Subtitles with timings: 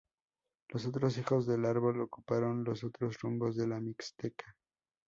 [0.69, 4.55] Los otros hijos del árbol ocuparon los otros rumbos de la Mixteca.